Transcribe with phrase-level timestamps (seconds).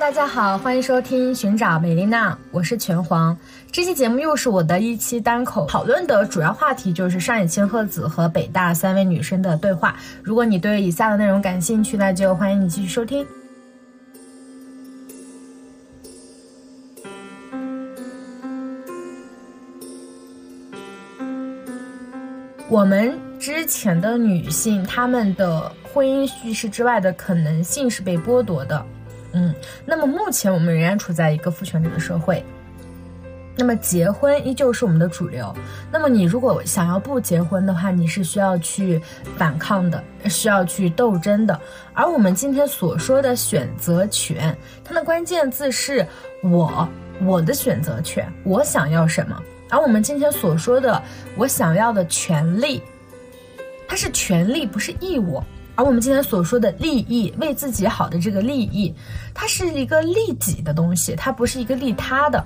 [0.00, 3.36] 大家好，欢迎收听寻找美丽娜，我是拳皇。
[3.70, 9.96] 这期节目又是我的一期单口，讨论的主要话题就是上野千鹤子和北大三位女生的对话。
[10.22, 13.24] 如果你对以下的内容感兴趣，那就欢迎你继续收听。
[22.68, 28.84] 我们之前的女性，她们的婚姻叙事之外的可能性是被剥夺的。
[29.34, 32.42] 嗯，那么目前我们仍然处在一个父权制的社会，
[33.56, 35.54] 那么结婚依旧是我们的主流。
[35.92, 39.00] 那么你如果想要不结婚的话，你是需要去
[39.36, 41.60] 反抗的，需要去斗争的。
[41.92, 46.06] 而我们今天所说的选择权，它的关键字是
[46.42, 46.88] 我，
[47.22, 49.40] 我的选择权，我想要什么。
[49.68, 51.02] 而我们今天所说的
[51.36, 52.80] 我想要的权利，
[53.88, 55.42] 它是权利，不是义务。
[55.76, 58.94] 而我们今天所说的利益，为自己好的这个利益，
[59.34, 62.44] 它是一个利己的东西，它不是一个利他的，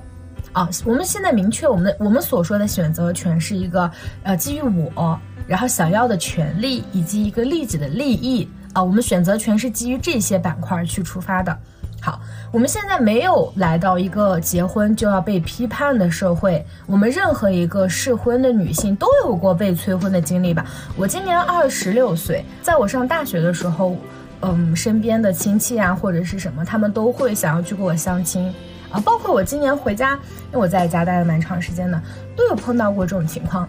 [0.52, 3.90] 啊，我们现在明确我们的我们所说的选择权是一个
[4.22, 11.58] 呃基于我，然后想要的权利以及一个利己的利益啊，我们选择权是基于这些板块去出发的。
[12.00, 12.20] 好，
[12.52, 16.64] 我们现在没有来到一个结婚就要被批判的社会。
[16.86, 20.64] 我们任何一个适婚的女性都有过被催婚的经历吧？
[20.96, 23.96] 我今年二十六岁，在我上大学的时候，
[24.42, 28.54] 嗯，身边的亲戚啊或者是什么，他们都会想要去给我相亲
[28.90, 29.00] 啊。
[29.00, 32.00] 包括我今年回家，因为我在家待了蛮长时间的，
[32.36, 33.68] 都有碰到过这种情况。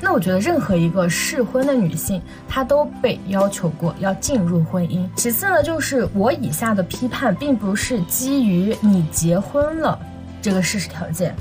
[0.00, 5.08] 那我觉得任何一个适婚的女性，她都被要求过要进入婚姻。
[5.16, 9.98] 其次呢，就是我以下的批判，并不是基于你结婚了
[10.40, 11.34] 这个事实条件，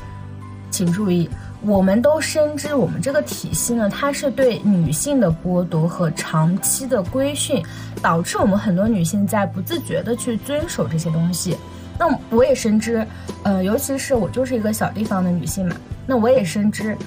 [0.72, 1.30] 请注意，
[1.62, 7.64] 我们都深知我们这个体系呢，它是对女性的剥夺和长期的规训，
[8.02, 11.56] 导致我们很多女性在不自觉的去遵守这些东西。
[12.00, 13.06] 那我也深知，
[13.44, 15.76] 呃，尤其是我就是一个小地方的女性嘛，
[16.08, 16.98] 那我也深知。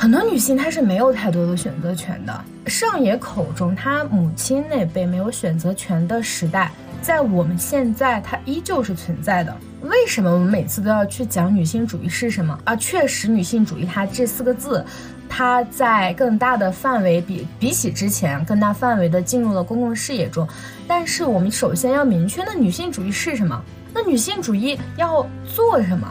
[0.00, 2.44] 很多女性她是没有太多的选择权的。
[2.66, 6.70] 上野口中，她母亲那辈没有选择权的时代，
[7.02, 9.52] 在我们现在它依旧是存在的。
[9.82, 12.76] 为什么我们每次都要去讲女性主义是什么啊？
[12.76, 14.86] 确实，女性主义它这四个字，
[15.28, 20.46] 它在更大的范围比比起之前更大范围的进入了公共视野中。
[20.86, 23.60] 但是我们首先要明确，那女性主义是什么？
[23.92, 26.08] 那女性主义要做什么？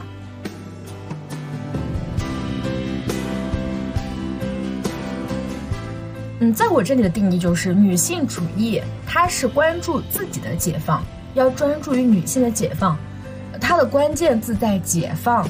[6.39, 11.03] 嗯，在我这里的定义就是女性主义，它是关注自己的解放，
[11.33, 12.95] 要专注于女性的解放，
[13.59, 15.49] 它的关键字在解放。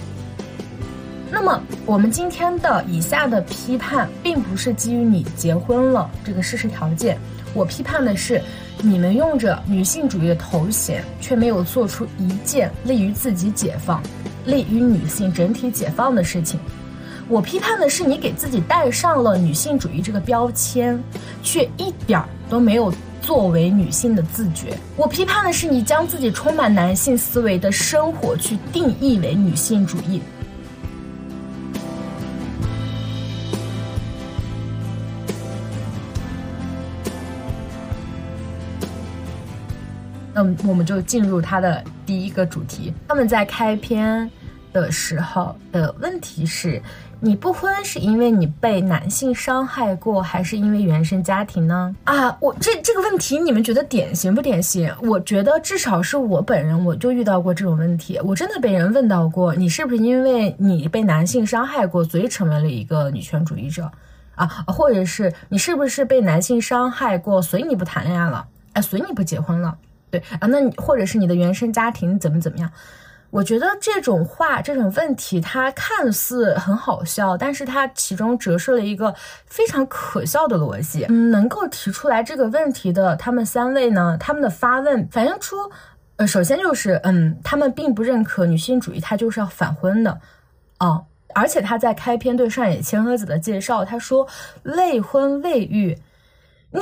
[1.29, 7.17] 那么我们今天的以下的批判，并不是基于你结婚了这个事实条件，
[7.53, 8.41] 我批判的是
[8.81, 14.01] 你们用着女性主义的头衔，却没有做出一件利于自己解放、
[14.45, 16.57] 利于女性整体解放的事情。
[17.29, 20.97] 我批判的是你给自己带上了女性主义这个标签，
[21.43, 24.77] 却一点儿都没有作为女性的自觉。
[24.95, 30.21] 我批判的是你将自己充满男性思维的生活去定义为女性主义。
[40.33, 42.93] 那，我们就进入他的第一个主题。
[43.09, 44.31] 他们在开篇
[44.71, 46.81] 的时候的问题是。
[47.19, 51.95] 你不婚是因为你被男性伤害过，还是因为原生家庭呢？
[52.03, 54.93] 啊，我这这个问题你们觉得典型不典型？
[55.01, 63.91] 我觉得至少是我本人我就遇到过这种问题，我真的被人问到过，你是不是因为你被男性伤害过，所以成为了一个女权主义者？
[64.35, 68.45] 啊，或者是你是不是被男性伤害过，所以你不谈恋爱了？
[68.73, 69.75] 哎，所以你不结婚了？
[70.11, 72.71] 对啊，那你或者是你的原生家庭怎么怎么样？
[73.29, 79.13] 我觉得这种话、这种问题，它看似很好笑，但是它其中折射了一个
[79.45, 81.05] 非常可笑的逻辑。
[81.09, 85.57] 嗯，能够提出来这个问题的他们三位呢，他们的发问反映出，
[86.15, 90.19] 呃，首先就是，嗯，他们并不认可女性主义，它就是要反婚的，
[90.79, 94.27] 哦，而且他在开篇对上野千鹤子的介绍，他说
[94.63, 95.97] 未婚未育。
[96.71, 96.81] 你，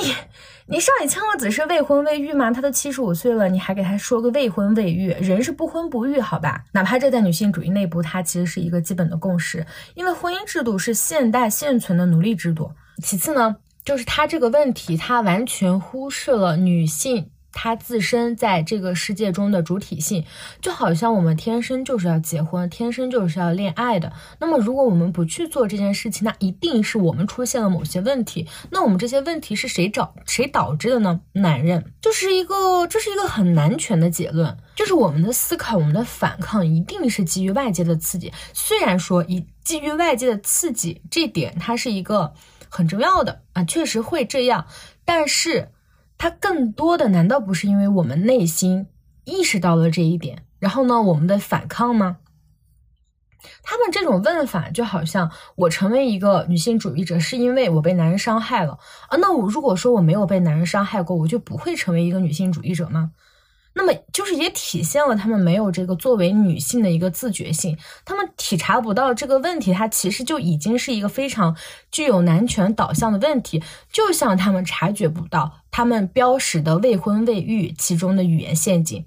[0.67, 2.49] 你上野千鹤子是未婚未育吗？
[2.51, 5.09] 她都七十五岁了，你还给她说个未婚未育？
[5.21, 6.63] 人是不婚不育，好吧？
[6.71, 12.71] 哪怕这在女性主义内部，它其实是一个基本的共识，因为婚姻制度是现代现存的奴隶制度。
[13.03, 20.25] 其次呢，就是他这个问题，他完全忽视了女性他自身在这个世界中的主体性，
[20.61, 24.11] 就好像我们天生就是要结婚，天生就是要恋爱的。
[24.39, 28.45] 那么，如果我们不去做这件事情，那一定是我们出现了某些问题。
[28.69, 31.21] 那我们这些问题是谁找谁导致的呢？
[31.31, 38.33] 男人，就是一个这是一个很男权的结论，就是我们的思考，我们的反抗一定是基于外界的刺激。
[38.53, 42.33] 虽然说以基于外界的刺激这点，它是一个
[42.67, 44.67] 很重要的啊，确实会这样，
[45.05, 45.69] 但是。
[46.17, 48.87] 它更多的难道不是因为我们内心
[49.23, 52.17] 意识到了这一点，然后呢，我们的反抗吗？
[53.61, 63.11] 他们这种问法就好像我成为一个女性主义者是因为我被男人伤害了啊，那我如果说我没有被男人伤害过，我就不会成为一个女性主义者吗？
[63.77, 71.57] 那么就是也体现了他们没有这个作为女性的一个自觉性，他们体察不到这个问题，它其实就已经是一个非常
[71.91, 73.61] 具有男权导向的问题，
[73.91, 79.05] 就像他们察觉不到他们标识的未婚未育其中的语言陷阱，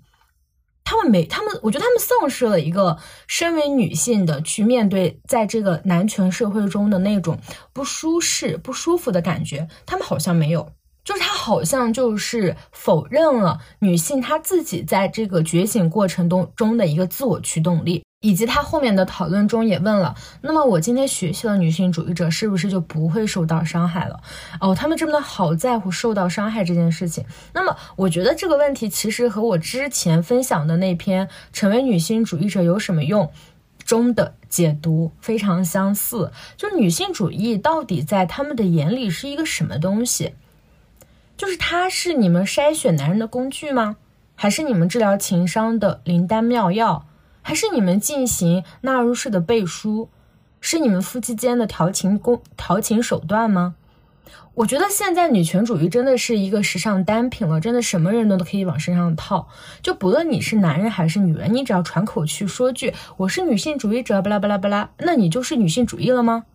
[0.84, 7.38] 他们没，他们我觉得他们丧失了一个身为女性的去面对在这个男权社会中的那种
[7.72, 10.70] 不舒适、不舒服的感觉，他们好像没有。
[11.08, 24.20] 就是他好像就是否认了女性她自己在这个觉醒过程中中的一个自我驱动力，以及他后面的讨论中也问了，那么我今天学习了女性主义者是不是就不会受到伤害了？
[24.60, 27.24] 哦，他们真的好在乎受到伤害这件事情。
[27.54, 33.24] 那么我觉得这个问题其实和我之前分享的那篇《成为女性主义者有什么用》
[33.86, 40.34] 中的解读非常相似，就是女性主义到底在他们的眼里是一个什么东西？
[41.38, 43.96] 就是他是你们筛选男人的工具吗？
[44.34, 47.06] 还是你们治疗情商的灵丹妙药？
[47.42, 50.10] 还是你们进行纳入式的背书？
[50.60, 53.76] 是你们夫妻间的调情工调情手段吗？
[54.54, 59.48] 我觉得现在女权主义真的是一个时尚单品了，真的什么人都都可以往身上套。
[59.80, 66.46] 就不论你是男人还是女人，你只要喘口气说句我是女性主义者，巴拉巴拉巴拉，那你就是女性主义了吗？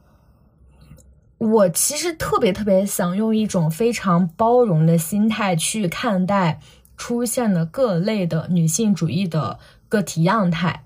[1.44, 6.60] 我其实特别特别想用一种非常包容的心态去看待
[6.96, 9.60] 出现的各类的女性主义的
[9.90, 10.84] 个体样态，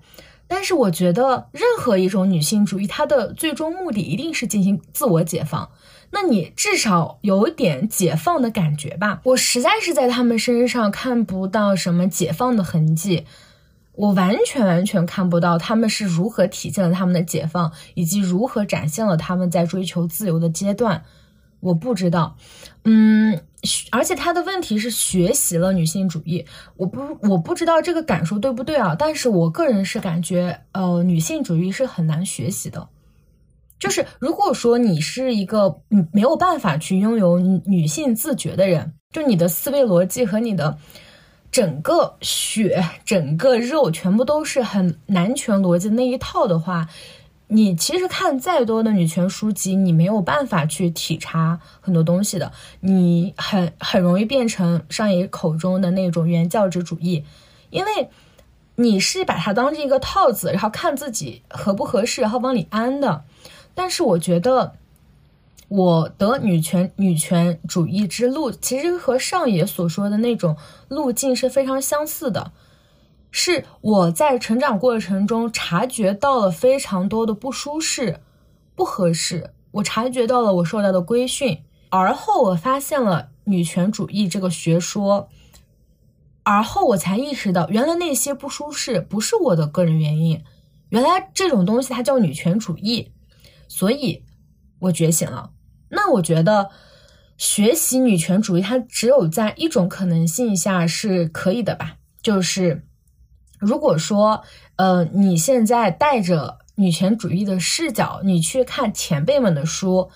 [0.48, 5.70] 但是我觉得任何一种女性主义，它的最终目的一定是进行自我解放。
[6.10, 9.20] 那你至少有点解放的感觉吧？
[9.24, 13.26] 我实在是在他们身上看不到什么解放的痕迹。
[13.98, 21.02] 我完全完全看不到他们是如何体现了他们的解放，以及如何展现了他们在追求自由的阶段。
[21.58, 22.36] 我不知道，
[22.84, 23.40] 嗯，
[23.90, 26.46] 而且他的问题是学习了女性主义，
[26.76, 28.94] 我不我不知道这个感受对不对啊？
[28.96, 32.88] 但是我个人是感觉，呃，女性主义是很难学习的。
[33.80, 40.78] 就是如果说你是一个嗯没有办法去拥有女性自觉的人，就你的思维逻辑和你的。
[41.50, 46.88] 整个血、整个肉全部都是很男权逻辑那一套的话，
[47.48, 52.52] 你其实看再多的女权书籍，你没有办法去体察很多东西的。
[52.80, 57.24] 你很很容易变成上野口中的那种原教旨主义，
[57.70, 58.10] 因为
[58.76, 63.24] 你是把它当成一个套子，然后看自己合不合适，然后往里安的。
[63.74, 64.74] 但是我觉得。
[65.68, 70.56] 我的女权女权主义之路，其实和上野所说的那种
[70.88, 72.52] 路径是非常相似的。
[73.30, 78.20] 是我在成长过程中察觉到了非常多的不舒适、
[78.74, 85.28] 不合适，我察觉到了我受到的规训，而后我发现了女权主义这个学说，
[86.42, 90.42] 而后我才意识到，原来那些不舒适不是我的个人原因，
[90.88, 93.12] 原来这种东西它叫女权主义，
[93.68, 94.24] 所以
[94.78, 95.50] 我觉醒了。
[95.90, 96.70] 那我觉得，
[97.36, 101.96] 学习女权主义，它只有在一种可能性下是可以的吧？
[102.22, 102.84] 就是
[103.58, 104.42] 如果说，
[104.76, 110.10] 呃，你现在带着女权主义的视角，你去看前辈们的书，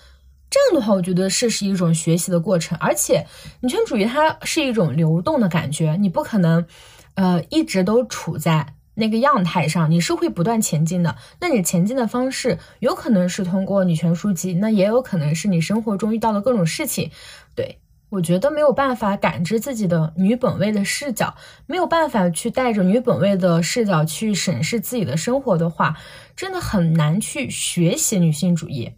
[0.49, 2.77] 这样的话，我觉得是是一种学习的过程。
[2.79, 3.25] 而且，
[3.61, 6.65] 女权主义它是一种流动的感觉，你不可能，
[7.15, 8.75] 呃，一直都处在。
[8.95, 11.15] 那个样态上，你是会不断前进的。
[11.39, 17.11] 那你前进的方式，有可能是通过女权书籍，那也有可能是你生活中遇到的各种事情。
[17.55, 21.35] 对我觉得没有办法感知自己的女本位的视角，
[21.65, 25.97] 没有办法去带着女本位的视角去审视自己的生活的话，
[26.35, 28.91] 真的很难去学习女性主义。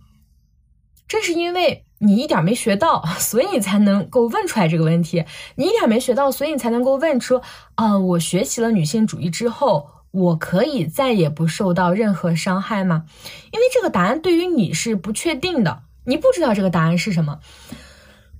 [1.07, 5.23] 正是因为你一点没学到，所以你才能够问出来这个问题。
[5.55, 7.41] 你一点没学到，所以你才能够问出：
[7.75, 13.05] 啊，我学习了女性主义之后，我可以再也不受到任何伤害吗？
[13.51, 17.39] 因为这个答案对于你是不确定的，你不知道这个答案是什么。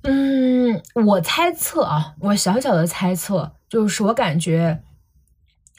[0.02, 4.82] 嗯，我猜测啊，我小小的猜测就是我感觉，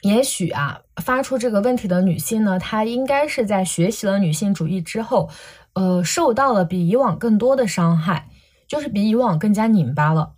[0.02, 5.30] 也许啊，发出这个问题的女性呢，她应该是在学习了女性主义之后，
[5.78, 8.28] 呃，受到了比以往更多的伤害，
[8.66, 10.32] 就是比以往更加拧巴了。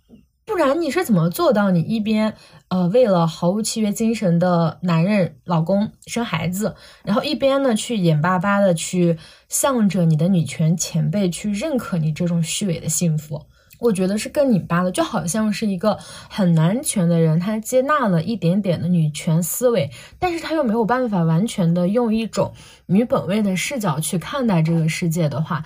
[0.45, 2.35] 不然你是怎么做到你一边
[2.67, 9.17] 呃为了毫无契约精神的男人老公生孩子，然后一边呢去眼巴巴的去
[9.49, 13.47] 向着你的女权前辈去认可你这种虚伪的幸福？
[13.81, 15.97] 我觉得是更拧巴的，就好像是一个
[16.29, 22.53] 很男权的人，他接纳了一点点的女权思维，但是他又没有办法完全的用一种
[22.85, 25.63] 女本位的视角去看待这个世界的话。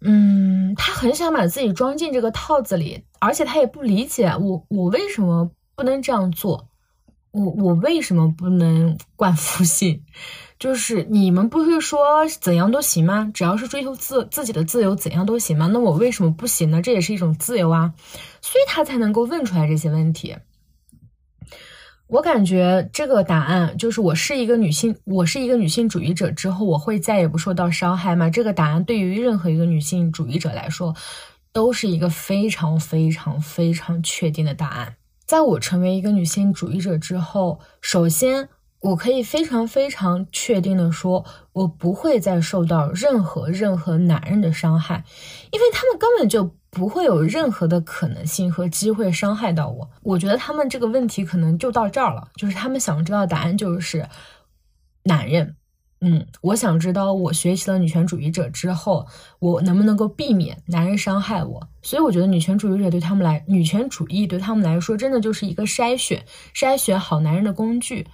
[0.00, 6.67] 嗯，他很想把自己装进这个套子里，而且他也不理解我，我为什么不能这样做？
[7.38, 10.02] 我我为什么不能 冠夫姓？
[10.58, 13.30] 就是你们不是说怎样都行吗？
[13.32, 15.68] 只要是追求自自己的自由，怎样都行吗？
[15.72, 16.82] 那我为什么不行呢？
[16.82, 17.94] 这也是一种自由啊，
[18.42, 20.36] 所以他才能够问出来这些问题。
[22.08, 28.28] 我感觉这个答案就是我是一个女性，我是一个女性主义者之后，我会再也不受到伤害吗？
[28.28, 30.96] 这个答案对于任何一个女性主义者来说，
[31.52, 34.96] 都是一个非常非常非常确定的答案。
[35.28, 38.48] 在我成为一个女性主义者之后，首先
[38.80, 45.04] 我可以非常非常确定的说，我不会再受到任何任何男人的伤害，
[45.52, 46.56] 因为他们根本就。
[46.70, 49.90] 不会有任何的可能性和机会伤害到我。
[50.02, 54.06] 我觉得他们这个问题可能就到这儿了，就是他们想知道答案就是
[55.04, 55.56] 男人。
[56.00, 59.06] 嗯，我想知道我学习了女权主义者之后，
[59.38, 61.68] 我能不能够避免男人伤害我。
[61.82, 66.24] 所以我觉得女权主义者对他们来，女权主义对他们来说，真的就是一个筛选、
[66.54, 68.06] 筛选好男人的工具。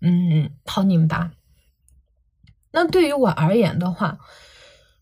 [0.00, 1.32] 嗯，好拧巴。
[2.70, 4.18] 那对于我而言的话，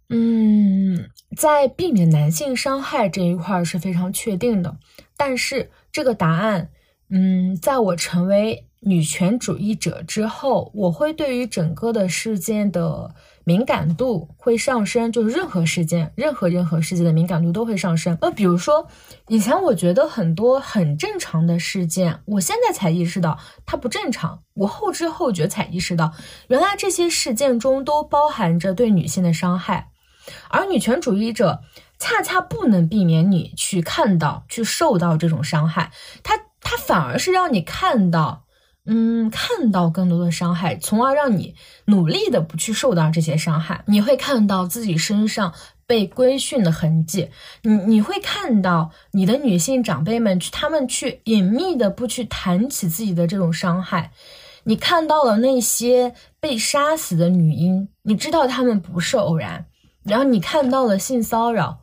[0.09, 1.11] 嗯。
[1.37, 4.79] 在避免男性伤害这一块是非常确定的，
[5.19, 6.71] 但是这个答案，
[7.11, 13.13] 嗯，在我成为女权主义者之后，我会对于整个的事件的
[13.43, 18.17] 敏感度会上升，就是任何事件、任何任何事件的敏感度都会上升。
[18.21, 18.87] 呃，比如说
[19.27, 26.13] 以前我觉得很多很正常的事件，我现在才意识到它不正常，我后知后觉才意识到，
[26.47, 29.89] 原来这些事件中都包含着对女性的伤害。
[30.49, 31.61] 而女权主义者
[31.99, 35.91] 恰恰不能避免你去看到、去受到这种伤害，
[36.23, 38.46] 他他反而是让你看到，
[38.87, 41.55] 嗯，看到更多的伤害，从而让你
[41.87, 43.83] 努力的不去受到这些伤害。
[43.87, 45.53] 你会看到自己身上
[45.87, 47.31] 被规训的痕迹，
[47.63, 54.13] 你你会看到你的女性长辈们去，他们去隐秘的不去谈起自己的这种伤害，
[54.65, 59.67] 你看到了那些被杀死的女婴，你知道他们不是偶然。
[60.05, 61.81] 然后你看到了性骚扰，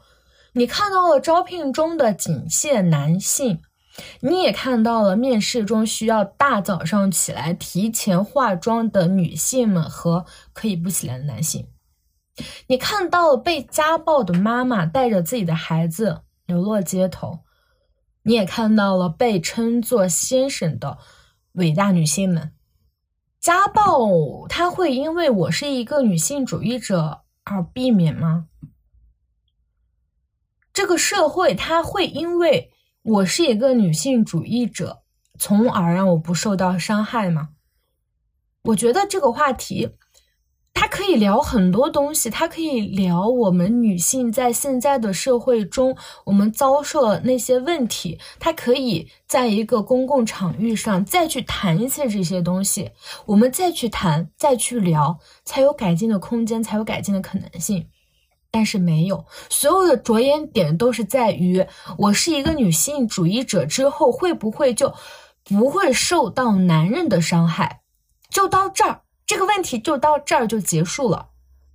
[0.54, 3.60] 你看到了招聘中的仅限男性，
[4.22, 11.68] 你也看到了面试中需要大早上起来提前化妆的女性们和可以不起来的男性，
[12.68, 17.40] 你看到了被家暴的妈妈带着自己的孩子流落街头，
[18.24, 20.98] 你也看到了被称作先生的
[21.54, 22.54] 伟大女性们。
[23.40, 27.20] 家暴，它会因为我是一个女性主义者。
[27.46, 28.48] 而避免吗？
[30.72, 32.73] 这个社会它会因为
[33.04, 35.02] 我是一个女性主义者，
[35.38, 37.50] 从而让我不受到伤害吗？
[38.64, 39.90] 我觉得这个话题。
[40.76, 45.96] 它可以聊很多东西，它可以聊我们女性在现在的社会中，
[46.26, 48.18] 我们遭受了那些问题。
[48.40, 52.92] 它可以在一个公共场域上再去谈一次这些东西，
[53.26, 57.88] 我们再去谈，再去聊，才有改进的空间，才有改进的可能性。
[58.54, 61.66] 但是没有，所有的着眼点都是在于
[61.98, 64.94] 我是一个女性主义者之后，会不会就
[65.44, 67.82] 不会受到男人的伤害？
[68.30, 69.02] 就到这儿。
[69.26, 71.30] 这个问题就到这儿就结束了。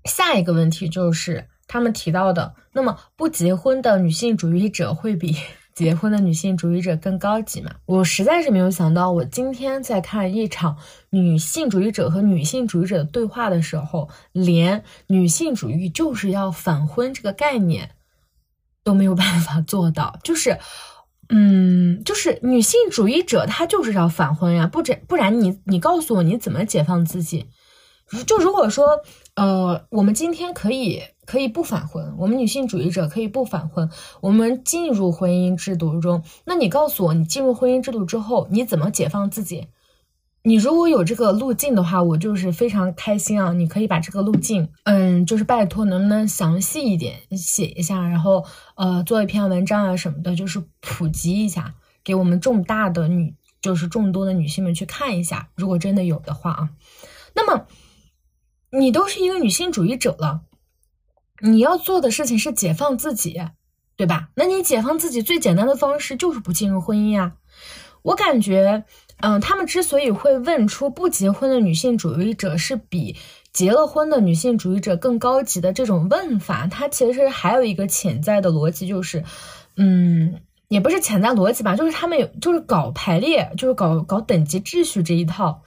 [0.05, 5.37] 下一个问题就是他们提到的，那么不结婚的女性主义者会比
[5.79, 7.71] 结婚的女性主义者更高级嘛？
[7.87, 10.77] 我实在是没有想到，我今天在看一场
[11.11, 17.91] 女性主义者和女性主义者的对话的时候，连女性主义就是要反婚这个概念
[18.83, 20.59] 都没有办法做到， 就是。
[21.31, 27.51] 嗯，就是女性主义者，她就是要反婚呀，不然不然你你告诉我你怎么解放自己？
[28.27, 29.01] 就如果说，
[29.37, 33.91] 呃，我们今天可以可以不反婚，我们女性主义者可以不反婚，
[34.23, 39.67] 我们进入婚姻制度中，那你告诉我，你进入婚姻制度之后，你怎么解放自己？
[40.45, 43.53] 你如果有这个路径的话，我就是非常开心啊！
[43.53, 48.43] 你可以把这个路径，嗯，就是拜托，能不能详细一点写一下，然后
[48.77, 55.51] 呃，做一篇文章啊什么的，就是普及一下，给我们众大的女，就是众多的女性们去看一下。
[55.57, 56.71] 如果真的有的话啊，
[57.35, 57.67] 那么
[58.71, 60.43] 你都是一个女性主义者了，
[61.41, 63.41] 你要做的事情是解放自己，
[63.97, 64.29] 对吧？
[64.35, 67.35] 那你解放自己最简单的方式就是不进入婚姻呀。
[68.03, 68.85] 我感觉。
[69.21, 73.17] 嗯，他们之所以会问出不结婚的女性主义者是比
[73.53, 79.25] 结了婚的女性主义者更高级的这种问法，它其实还有一个潜在的逻辑，就是，
[79.77, 85.63] 嗯，也不是潜在逻辑吧，就是他们有就是搞排列，就是搞搞等级秩序这一套。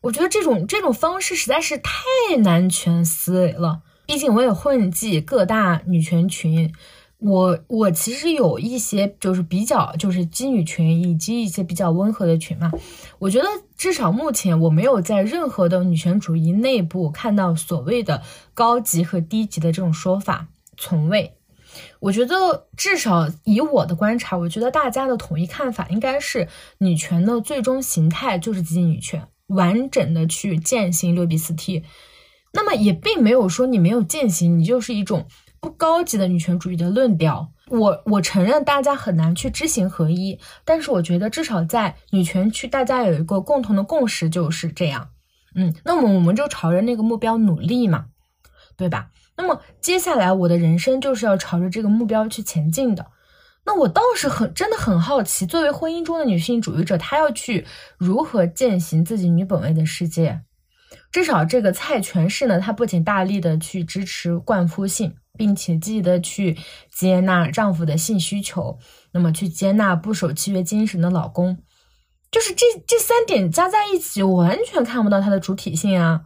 [0.00, 6.72] 我觉得这种这种方式实在是太男权思维了，毕竟我也混迹各大女权群。
[7.18, 12.70] 我我其实有一些就是比较就是基女群以及一些比较温和的群嘛，
[13.18, 13.46] 我觉得
[13.78, 18.20] 至少目前我没有在任何的女权主义内部看到所谓的
[18.52, 21.32] 高级和低级的这种说法，从未。
[22.00, 31.84] 我觉得至少以我的观察，我觉得大家的统一看法应该是女权的最终形态就是激女权，完整的去践行六比四 T。
[32.54, 35.26] 那么也并没有说你没有践行，你就是一种。
[35.60, 45.08] 不高级的女权主义的论调，我我承认大家很难去知行合一，但是我觉得至少在女权区，大家有一个共同的共识就是这样。
[45.54, 48.08] 嗯，那么我们就朝着那个目标努力嘛，
[48.76, 49.08] 对吧？
[49.38, 53.06] 那么接下来我的人生就是要朝着这个目标去前进的。
[53.64, 57.64] 那我倒是很真的很好奇，作为婚姻中的女性主义者，她要去
[57.96, 60.42] 如何践行自己女本位的世界？
[61.12, 65.14] 至少这个蔡全氏呢，她不仅大力的去支持冠夫性。
[65.36, 66.56] 并且积极的去
[66.92, 68.78] 接纳丈夫的性需求，
[69.10, 71.58] 那么去接纳不守契约精神的老公，
[72.30, 76.20] 就是这这三点加在一起，我完全看不到他的主体性啊！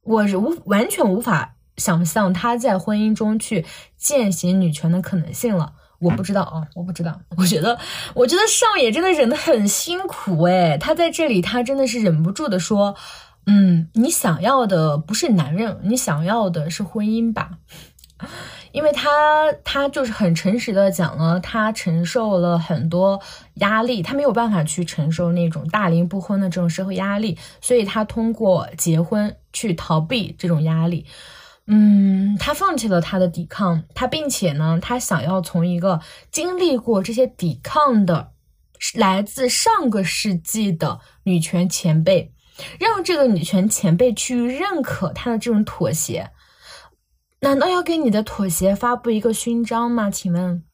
[0.00, 3.66] 我是无完全无法想象他在婚姻中去
[3.98, 5.74] 践行女权的可能性了。
[5.98, 7.20] 我不知道啊，我不知道。
[7.36, 7.78] 我觉得，
[8.14, 12.96] 我觉得少爷真的忍得很辛苦诶，他在这里，他真的是忍不住的说
[13.46, 17.58] ：“嗯，你想要的不是男人，你想要的是婚姻吧？”
[18.72, 23.20] 因为他他就是很诚实的讲了，他承受了很多
[23.54, 31.06] 压力，他没有办法去承受那种大龄不婚的这种社会压力，所以他通过结婚去逃避这种压力。
[31.66, 38.32] 嗯，他放弃了他的抵抗，他并且呢，他想要从一个经历过这些抵抗的
[38.94, 42.32] 来自上个世纪的女权前辈，
[42.78, 46.30] 让这个女权前辈去认可他的这种妥协。
[47.40, 50.10] 难道要给你的妥协发布一个勋章吗？
[50.10, 50.64] 请问？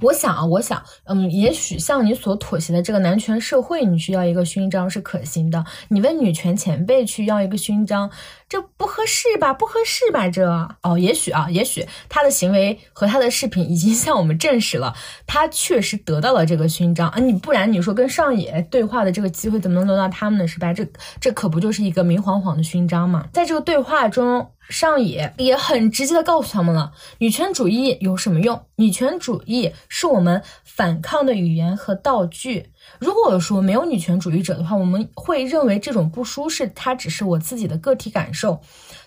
[0.00, 5.64] 我想啊，我想，嗯，也许像你所妥协的这个男权社会，你需要一个勋章是可行的。
[5.88, 8.10] 你问女权前辈去要一个勋章，
[8.48, 9.54] 这不合适吧？
[9.54, 10.28] 不合适吧？
[10.28, 10.46] 这
[10.82, 14.94] 哦，也许啊，也许他的行为和他的视频已经向我们证实了，
[15.26, 17.18] 他确实得到了这个勋章啊。
[17.18, 20.46] 你不然你说跟上野对话的这个机会怎么能轮到他们呢？
[20.46, 20.72] 是吧？
[20.72, 20.86] 这
[21.20, 23.26] 这可不就是一个明晃晃的勋章吗？
[23.32, 24.50] 在这个对话中。
[24.70, 28.64] 上野也很直接的告诉他们了，女权主义有什么用？
[28.76, 32.70] 女权主义是我们反抗的语言和道具。
[33.00, 38.60] 如果说没有女权主义者的话，我们会认为这种不舒适，它只是我自己的个体感受。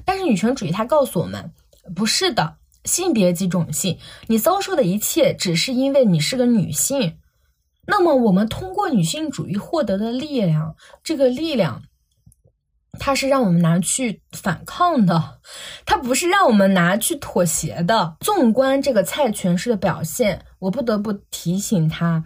[0.03, 1.51] 但是女权主义它告诉我们，
[1.95, 3.97] 不是的，性别及种姓，
[4.27, 7.17] 你遭受的一切只是因为你是个女性。
[7.87, 11.81] 那么我们通过女性主义获得的力量，这个力量。
[12.99, 15.39] 它是让我们拿去反抗的，
[15.85, 18.15] 它不是让我们拿去妥协的。
[18.19, 22.23] 纵观这个蔡权式的表现，我不得不提醒他：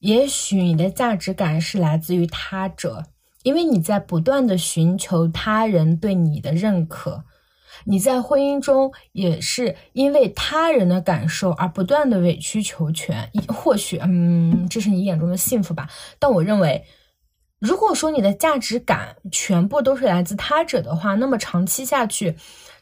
[0.00, 3.04] 也许你的价值感是来自于他者，
[3.44, 7.22] 因为你在不断的寻求他人对你的认可；
[7.84, 13.30] 你在婚姻中也是因为他人的感受而不断的委曲求全。
[13.46, 15.88] 或许，嗯，这是你眼中的幸福吧？
[16.18, 16.84] 但我认为。
[17.58, 22.36] 如果说你的价值感全部都是来自他者的话，那么长期下去，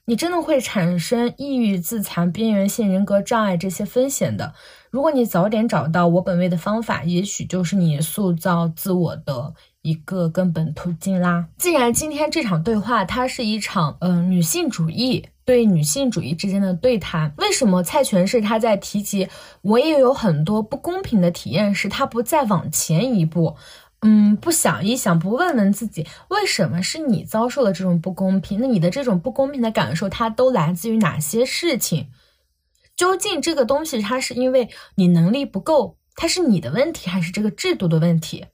[0.05, 4.53] 你真的会产生抑郁、自残、边缘性人格障碍这些风险的。
[4.91, 11.47] 如果你早点找到我本位的方法，也许就是你塑造自我的一个根本途径啦。
[11.57, 19.29] 既然今天这场对话它是一场嗯女性主义对女性主义之间的对谈，为什么蔡全是他在提及
[19.63, 23.57] 我也有很多不公平的体验时，他不再往前一步？
[24.03, 28.61] 嗯，不想一想，不问问自己，为什么是你遭受了这种不公平？
[28.61, 32.09] 那你的这种不公平的感受，它都来自于哪些事情？
[32.95, 38.47] 究竟这个东西，它是因为你能力不够，它是你的问题，还是这个制度的问题？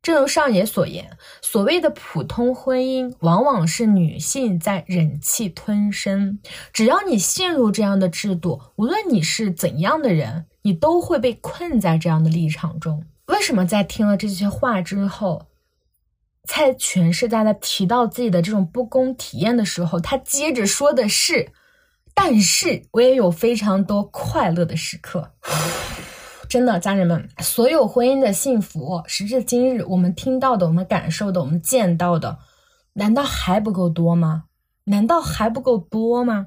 [0.00, 6.38] 正如上野所言，所谓的普通婚姻，往往是女性在忍气吞声。
[6.72, 13.04] 只要你陷入这样的制度，无论你是怎样的人，你都会被困在这样的立场中。
[13.34, 15.48] 为什么在听了这些话之后，
[16.46, 21.50] 蔡全是在他提到自己的这种不公体验的时候，他接着说的是
[22.14, 25.32] ：“但是我也有非常多快乐的时刻。
[26.48, 32.38] ”真的，家人们，所有婚姻的幸福，时至今日，我们听到的、我们感受的、我们见到的，
[32.92, 34.44] 难道还不够多吗？
[34.84, 36.46] 难道还不够多吗？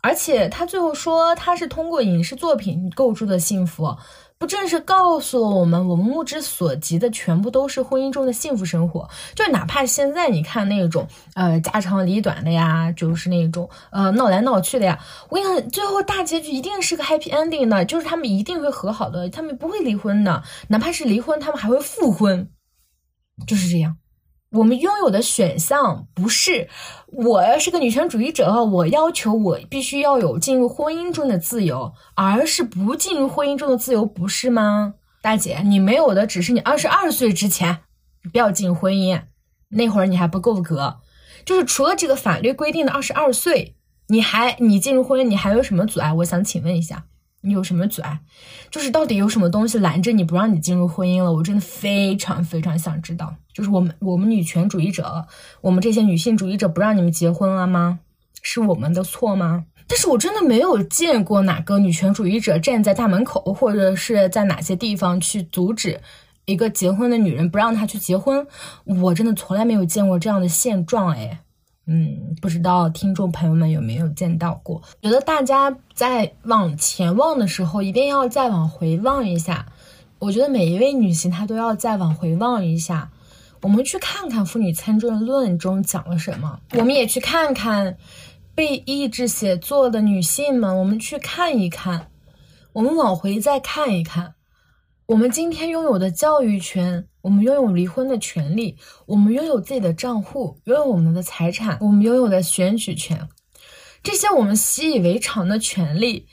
[0.00, 3.96] 而且他最后说，他是通过影视作品构筑的幸福。
[4.40, 9.06] 不正是告诉了我们，我们目之所及的全部都是婚姻中的幸福生活？
[9.34, 14.98] 就哪怕现在你看那种呃家长里短的呀，就是那种呃闹来闹去的呀，
[15.28, 22.48] 我跟你讲，最后大结局一定是个 happy ending 的，就是他们一定会和好的，他们不会离婚的，哪怕是离婚，他们还会复婚，
[23.46, 23.99] 就是这样。
[24.50, 26.68] 我们拥有的选项不是，
[27.06, 34.94] 我要是个女权主义者，我要求我必须要有进入婚姻中的自由，而是不进入婚姻中的自由，不是吗？
[35.22, 37.78] 大姐，你没有的只是你二十二岁之前
[38.32, 39.22] 不要进婚姻，
[39.68, 40.96] 那会儿你还不够格。
[41.44, 43.76] 就是除了这个法律规定的二十二岁，
[44.08, 46.12] 你还你进入婚姻，你还有什么阻碍？
[46.12, 47.04] 我想请问一下。
[47.42, 48.20] 你有什么阻碍？
[48.70, 51.32] 就是到底有什么东西拦着你不让你进入婚姻了？
[51.32, 53.34] 我真的非常非常想知道。
[53.52, 55.26] 就是我们我们女权主义者，
[55.60, 58.00] 我们这些女性主义者不让你们结婚了吗？
[58.42, 59.64] 是我们的错吗？
[59.86, 66.00] 但是我真的没有见过哪个女权主义者站在大门口，或者是在哪些地方去阻止
[66.44, 68.46] 一个结婚的女人不让她去结婚。
[68.84, 71.40] 我真的从来没有见过这样的现状，哎。
[71.92, 74.80] 嗯，不知道听众朋友们有没有见到过？
[75.02, 79.66] 觉得大家在往前望的时候，一定要再往回望一下。
[80.20, 83.10] 我觉得每一位女性她都要再往回望一下。
[83.62, 87.98] 我们去看看《妇女参政论》中讲了什么，我们也去看看
[88.54, 92.06] 被抑制写作的女性们，我们去看一看，
[92.72, 94.34] 我们往回再看一看。
[95.06, 103.28] 我们今天拥有的教育权，我们拥有离婚的权利，我们拥有自己的账户，拥有我们的财产，我们拥有的选举权，
[104.02, 106.26] 这些我们习以为常的权利，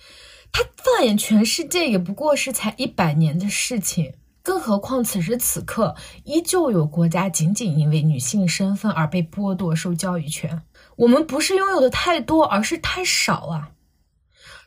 [0.51, 4.13] 它放眼全世界也不过是才一百年的事情。
[4.41, 10.61] 更何况此时此刻，依旧有国家仅仅因为女性身份而被剥夺受教育权。
[10.95, 13.71] 我们不是拥有的太多，而是太少啊。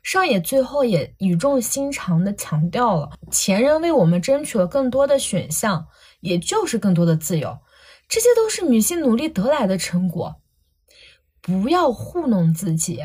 [0.02, 5.86] 上野最后也语重心长地强调了，前人为我们争取了更多的选项，
[6.20, 7.58] 也就是更多的自由，
[8.08, 10.40] 这些都是女性努力得来的成果，
[11.40, 13.02] 不要糊弄自己。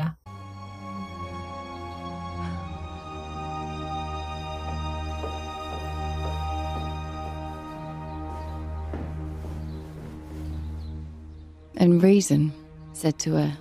[11.78, 12.52] And reason
[12.94, 13.52] said to her,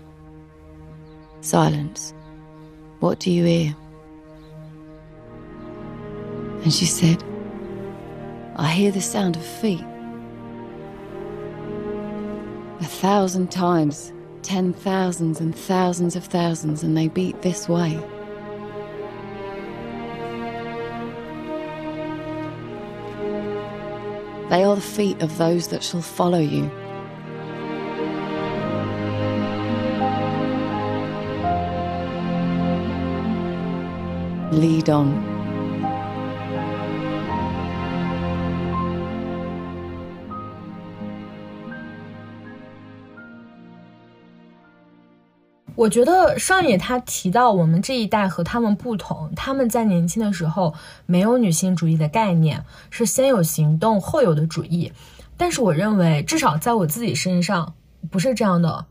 [1.42, 2.14] Silence.
[3.02, 3.76] What do you hear?
[6.64, 7.20] And she said,
[8.58, 9.84] I hear the sound of feet.
[12.80, 14.14] A thousand times,
[14.44, 18.00] ten thousands and thousands of thousands, and they beat this way.
[24.50, 26.72] They are the feet of those that shall follow you.
[34.58, 35.35] Lead on.
[45.76, 50.74] 我觉得上野他提到我们这一代和他们不同，他们在年轻的时候
[51.06, 54.92] 没有女性主义的概念，是先有行动后有的主义。
[55.38, 57.74] 但是我认为，至少在我自己身上
[58.10, 58.86] 不是这样的。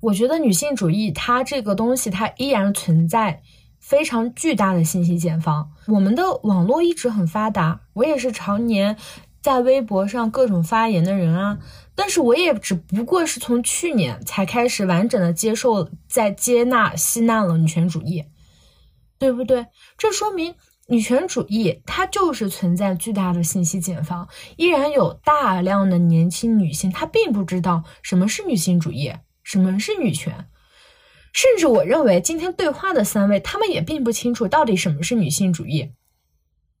[0.00, 3.40] 我觉得女性主义它这个东西它依然存在。
[3.80, 5.70] 非常巨大的信息茧房。
[5.86, 8.94] 我们的网络一直很发达，我也是常年
[9.40, 11.58] 在微博上各种发言的人啊。
[11.94, 18.24] 但是我也只不过是从去年才开始完整的接受、在接纳、吸纳了女权主义，
[19.18, 19.66] 对不对？
[19.96, 20.54] 这说明
[20.86, 30.46] 女权主义它就是存在巨大的信息茧房，依然有大量的年轻女性她并不知道什么是女性主义，什么是女权。
[31.32, 35.90] 甚至我认为，今天对话的三位，他们也并不清楚到底什么是女性主义。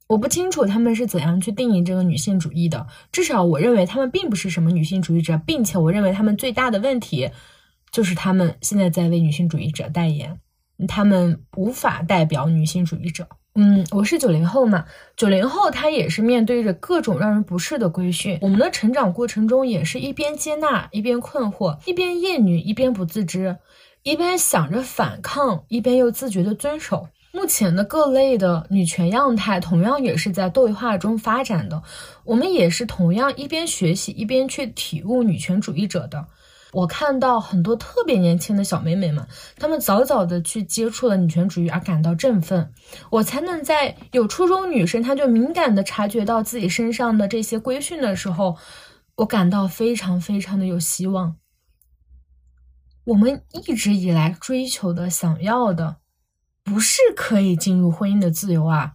[0.08, 2.86] 我不清楚他们是怎样去定义这个女性主义的。
[3.12, 7.30] 至少我认为他们并不是什么女性主义者，并且我认为他们最大的问题，
[7.92, 10.40] 就是他们现在在为女性主义者代言，
[10.88, 13.28] 他们无法代表女性主义者。
[13.54, 18.38] 嗯，我是九零后嘛，九零后他也是面对着各种让人不适的规训。
[18.40, 23.58] 我们的成长过程中，也是一边接纳，一边困惑，一边厌女，一边不自知，
[24.04, 27.08] 一边想着反抗，一边又自觉的遵守。
[27.32, 31.82] 目前的各类的女权样态，同样也是在对话中发展的。
[32.24, 36.26] 我们也是同样一边学习，一边去体悟女权主义者的。
[36.72, 42.72] 我看到很多特别年轻的小妹妹们，她们早早的去接触了女权主义而感到振奋。
[43.10, 48.56] 我才能在有初中女生，她就敏感的察觉到自己身上的这些规训的时候，
[49.16, 51.36] 我感到非常非常的有希望。
[53.04, 55.96] 我们一直以来追求的、想要的。
[56.68, 58.92] 不是可以进入婚姻的自由啊！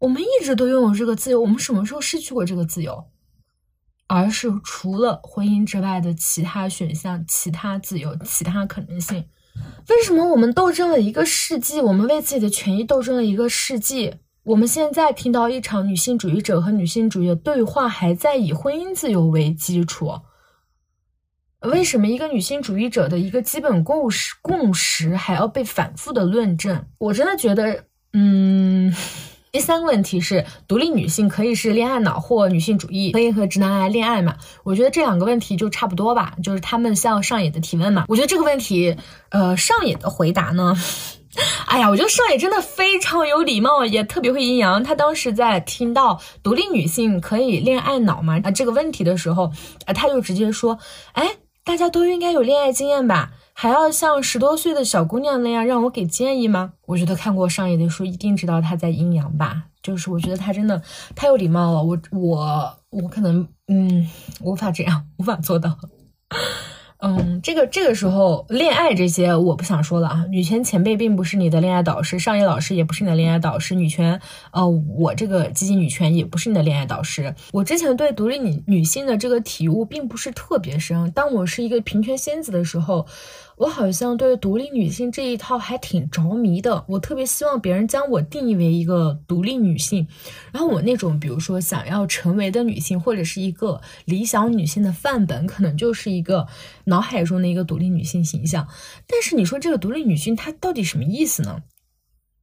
[0.00, 3.06] 我们一直都拥有这个自由，我们什么时候失去过这个自由？
[4.06, 9.24] 而是除了婚姻之外的其他选项、其他自由、其他可能性。
[9.88, 20.12] 为什么我们斗争了一个世纪，我们为自己的权益斗争了一个世纪，我们现在听到一场女性主义者和女性主义的对话，还在以婚姻自由为基础？
[21.62, 26.84] 为什么一个女性主义者的一个基本共识共识还要被反复的论证？
[26.98, 28.94] 我真的觉得，嗯，
[29.50, 34.36] 第三个问题是，独立女性可以是恋爱脑或女性主义，可以和直男癌恋爱嘛？
[34.62, 38.04] 我觉得这两个问题就差不多吧，就是他们向上野的提问嘛。
[38.06, 38.96] 我觉得这个问题，
[39.30, 40.76] 呃，上野的回答呢，
[41.66, 44.84] 哎呀，我觉得上野真的非常有礼貌，也特别会阴阳。
[44.84, 49.50] 他当时在听到独立女性可以恋爱脑吗啊这个问题的时候，
[49.86, 50.78] 啊，他就直接说，
[51.14, 51.28] 哎。
[51.68, 53.30] 大家都应该有恋爱经验吧？
[53.52, 56.72] 还要像十多岁的小姑娘那样让我给建议吗？
[56.86, 59.64] 我觉得看过上野的书，一定知道他在阴阳吧。
[59.82, 60.82] 就是我觉得他真的
[61.14, 64.08] 太有礼貌了，我我我可能嗯
[64.40, 65.76] 无法这样，无法做到。
[67.00, 70.24] 嗯，这个这个时候恋爱这些我不想说了啊。
[70.28, 73.74] 女权前辈并不是你的恋爱导师，上野老师也不是你的恋爱导师。
[73.74, 77.34] 女权，呃，我这个积极女权也不是你的恋爱导师。
[77.52, 81.10] 我之前对独立女女性的这个体悟并不是特别深。
[81.12, 83.06] 当我是一个平权仙子的时候。
[83.58, 90.06] 我好像对独立女性这一套还挺着迷的，我特别希望别人将我定义为一个独立女性，
[90.52, 96.46] 然后我那种比如说想要成为的女性，或者是一个理想女性的范本，可能就是一个
[96.84, 98.66] 脑海中的一个独立女性形象。
[99.06, 101.60] 但是你说这个独立女性她到底什么意思呢？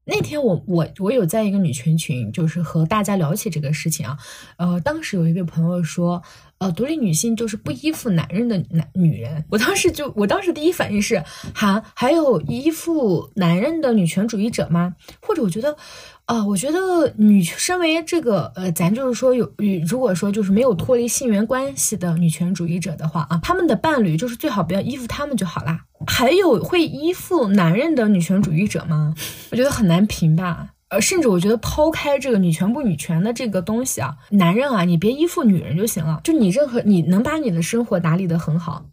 [0.06, 4.18] 那天我我我有在一个女权群，就是和大家聊起这个事情啊，
[4.58, 6.22] 呃，当时有一位朋友说。
[6.58, 9.44] 呃，独立女性就是不依附男人的男女人。
[9.50, 11.22] 我当时就，我当时第一反应是，
[11.54, 14.96] 哈，还有依附男人的女权主义者吗？
[15.22, 15.76] 或者我觉得，
[16.24, 19.54] 啊，我觉得女身为这个，呃，咱就是说有，
[19.86, 25.82] 如果说就是没有脱离性缘关系的女权主义者的话啊，他们的伴侣就是最好不要依附他们就好啦。
[26.08, 29.14] 还有会依附男人的女权主义者吗？
[29.52, 30.70] 我觉得很难评吧。
[30.90, 36.22] 呃，甚至我觉得抛开这个女权不女权的这个东西啊，男人啊，你别依附女人就行了。
[36.24, 38.86] 就你任何你能把你的生活打理得很好，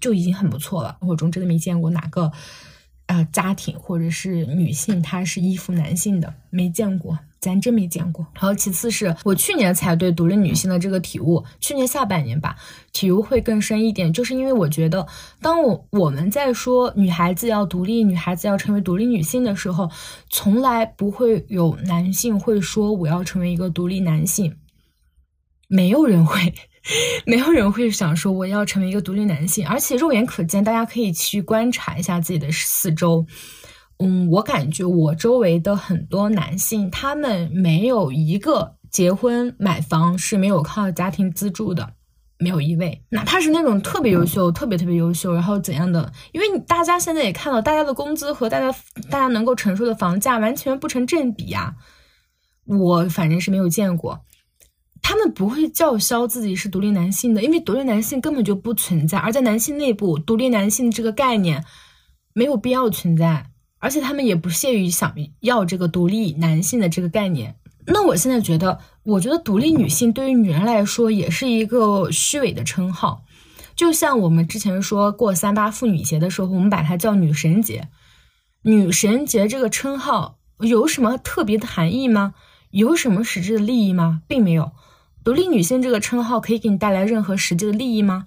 [0.00, 0.96] 就已经很不错了。
[1.00, 2.32] 生活中真的没见过哪个，
[3.06, 7.20] 呃，家庭或者是女性她是依附男性的，没见过。
[7.46, 8.26] 咱真没见过。
[8.34, 12.56] 然后其次是我去年才对独立女性的这个体悟，去年下半年吧，
[12.92, 15.06] 体悟会更深一点，就是因为我觉得，
[15.40, 19.88] 当我我们在说女孩子要独立，女孩子要成为独立女性的时候，
[20.28, 24.56] 从来不会有男性会说我要成为一个独立男性，
[25.68, 26.52] 没有人会，
[27.24, 33.24] 没有人会想说我要成为一个独立男性，而且肉眼可见，大家可以去观察一下自己的四周。
[33.98, 41.94] 嗯，我感觉我周围的很多男性，他们没有一个结婚买房是没有靠家庭资助的，
[42.38, 48.70] 没有一位，哪怕是那种特别优秀、特别特别优秀，然后怎样的，因为你大家现在也看到，大家的工资和大家
[49.10, 51.74] 大家能够承受的房价完全不成正比呀。
[52.66, 54.20] 我反正是没有见过，
[55.00, 61.64] 他们不会叫嚣自己是独立男性的，因为独立男性根本就不存在，而在男性内部，独立男性这个概念
[62.34, 63.46] 没有必要存在。
[63.78, 67.56] 而且他们也不屑于想要这个独立男性的这个概念。
[67.86, 73.24] 那我现在觉得，我觉得独立女性对于女人来说也是一个虚伪的称号。
[73.76, 77.88] 就像我们之前说过三八妇女节的时候，我们把它叫女神节。
[78.62, 82.34] 女神节这个称号有什么特别的含义吗？
[82.70, 84.22] 有什么实质的利益吗？
[84.26, 84.72] 并没有。
[85.22, 88.26] 独立女性这个称号可以给你带来任何实际的利益吗？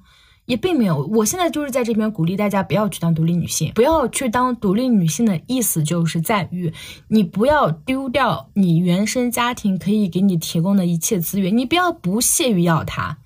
[0.49, 6.73] 也并没有，我现在就是在这边鼓励大家不要去当独立女性，不要去当独立女性的意思就是在于，
[7.07, 13.19] 你不要丢掉你原生家庭可以给你提供的一切资源，你不要不屑于要它，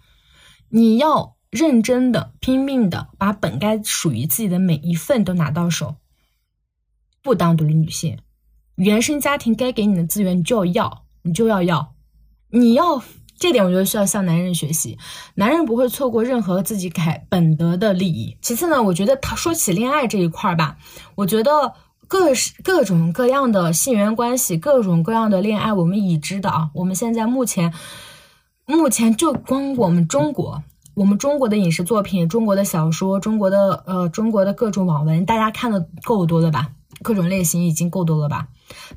[0.68, 5.96] 你要认真的、拼命的把本该属于自己的每一份都拿到手，
[7.22, 8.18] 不当独立女性，
[8.76, 11.94] 原生家庭该给你的资源，你就要要，你就要要，
[12.50, 13.02] 你要
[13.38, 14.98] 这点，我觉得需要向男人学习。
[15.36, 18.38] 男人不会错过任何自己改本得的利益。
[18.42, 20.78] 其次呢，我觉得他说起恋爱这一块儿吧，
[21.16, 21.74] 我觉得
[22.08, 27.74] 各式各种各样的性缘关系，各种各样的恋爱，我们已知的啊，我们现在目前
[28.66, 30.64] 目前就光我们中国。
[30.96, 36.70] 我们中国的影视作品、中国的小说、中国的呃中国的各种网文，大家看的够多了吧？
[37.02, 38.50] 各种类型已经够多了吧？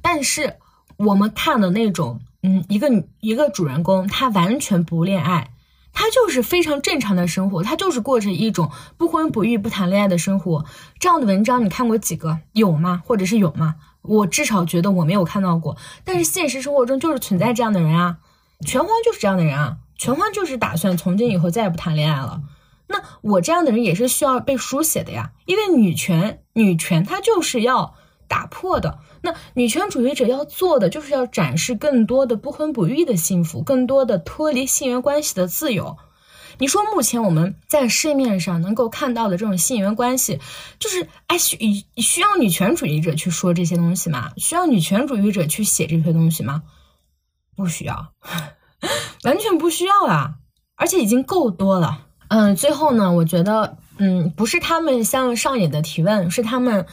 [0.02, 0.56] 但是
[0.98, 5.52] 我们看的那种，嗯，一个一个主人公，他完全不恋爱，
[5.92, 10.64] 他就是非常正常的生活，他就是过着一种不婚不育、不谈恋爱的生活。
[10.98, 12.38] 这样的文章你看过几个？
[12.52, 13.02] 有吗？
[13.04, 13.76] 或者是有吗？
[14.02, 15.76] 我至少觉得我没有看到过。
[16.04, 18.18] 但是现实生活中就是存在这样的人啊，
[18.64, 19.78] 拳皇就是这样的人啊。
[19.98, 22.42] 全欢就是打算从今以后再也不谈恋爱了。
[22.86, 27.94] 那我这样的人也是需要被书写的呀，因为女权，女权它就是要
[28.28, 28.98] 打破的。
[29.26, 35.96] 那女权主义者要做的就是要展示更多的不婚不育的幸福，更多的脱离性缘关系的自由。
[36.58, 40.40] 你说目前我们在市面上能够看到的这种性缘关系，
[40.78, 41.58] 就是哎需
[41.96, 44.30] 需要女权主义者去说这些东西吗？
[44.36, 46.62] 需要女权主义者去写这些东西吗？
[47.56, 48.12] 不需要。
[49.24, 50.36] 完全不需要啊，
[50.76, 52.06] 而且已经够多了。
[52.28, 56.86] 嗯，最后呢，我觉得，嗯，不是他们向上野的提问，是他们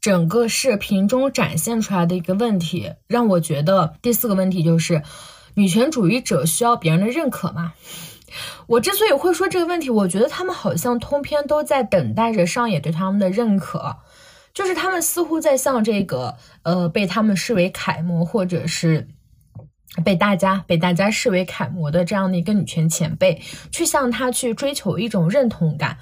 [0.00, 5.02] 整个视频中展现出来的一个问题，让我觉得第四个问题就是，
[5.54, 7.74] 女权主义者需要别人的认可吗？
[8.66, 13.96] 我之所以会说这个问题，我觉得他们好像通篇都在等待着上野对他们的认可，
[14.54, 19.08] 就是他们似乎在向这个呃被他们视为楷模或者是。
[20.04, 25.98] 被大家被大家视为楷模的这样的一个女权前辈，去向她去追求一种认同感。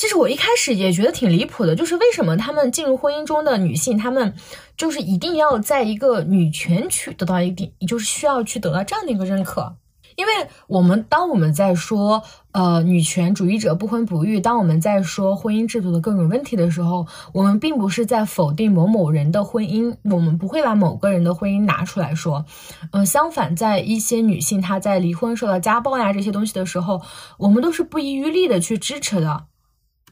[0.00, 4.34] 其实我一开始也觉得挺离谱的，就是为什么他们进入婚姻中的女性，她们
[4.74, 9.76] 就是一定要在一个女权区得到一定，就是需要去得到这样的一个认可。
[10.16, 10.32] 因为
[10.68, 22.46] 我们当我们在说呃女权主义者不婚不育，当我们在说婚姻制度的各种问题的时候，我们并不是在否定某某人的婚姻，我们不会把某个人的婚姻拿出来说。
[22.92, 27.02] 嗯，相反，在一些女性她在离婚、受到家暴呀这些东西的时候，
[27.36, 29.44] 我们都是不遗余力的去支持的，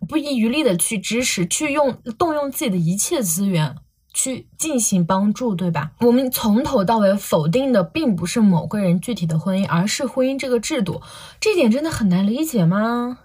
[0.07, 3.77] 不遗余力的去支持，去用动用自己的一切资源。
[4.15, 5.93] 去进行帮助，对吧？
[6.01, 11.01] 我们从头到尾否定的并不是某个人具体的婚姻，而是婚姻这个制度。
[11.39, 13.19] 这点真的很难理解吗？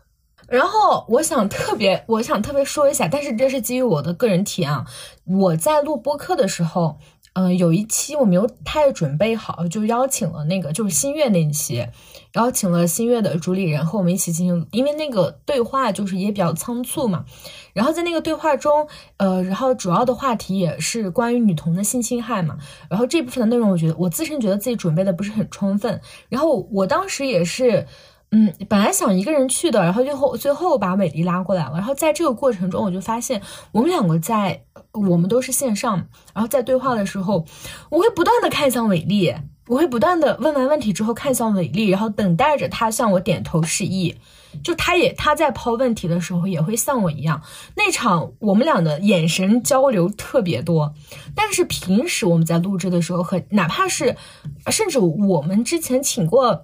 [0.47, 4.85] 然后我想特别，我想特别说一下，但是这是基于我的个人体验啊。
[5.25, 6.99] 我在录播课的时候。
[7.35, 11.83] 嗯，有一期我没有太准备好，就邀请了那个就是新月那一期，
[12.33, 17.25] 邀请了新月的主理人和我们一起进行，因为那个对话就是也比较仓促嘛。
[17.73, 22.57] 然后在那个对话中，呃，然后主要的话题也是关于女童的性侵害嘛。
[22.89, 26.01] 然后这部分的内容，我觉得我自身觉得自己准备的不是很充分。
[26.29, 27.87] 然后我当时也是。
[28.35, 31.73] 嗯，本来想一个人去的，然后最后最后把美丽拉过来了。
[31.73, 33.39] 然后在这个过程中，我就发现
[33.71, 35.97] 我们两个在我们都是线上，
[36.33, 37.45] 然后在对话的时候，
[37.91, 39.35] 我会不断的看向伟丽，
[39.67, 44.15] 我会不断的问完问题之后看向伟丽，然后等待着他向我点头示意。
[44.63, 47.41] 就他也他在抛问题的时候也会像我一样。
[47.75, 50.93] 那场我们俩的眼神交流特别多，
[51.33, 54.15] 但是平时我们在录制的时候和哪怕是
[54.71, 56.63] 甚至我们之前请过。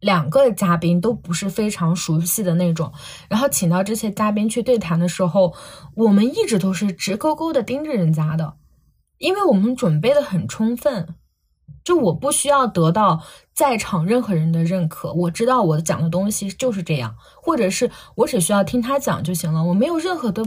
[0.00, 2.90] 两个嘉宾都不是非常熟悉的那种，
[3.28, 5.54] 然后请到这些嘉宾去对谈的时候，
[5.94, 8.54] 我们一直都是直勾勾的盯着人家的，
[9.18, 11.16] 因为我们准备的很充分，
[11.84, 20.44] 就我不需要得到在场任何人的认可，我知道我讲的东西就是这样，或者是我只需要听他讲就行了，我没有任何的